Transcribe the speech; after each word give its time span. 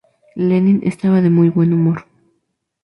Lenin 0.35 0.81
estaba 0.83 1.21
de 1.21 1.29
muy 1.29 1.49
buen 1.49 1.73
humor. 1.73 2.07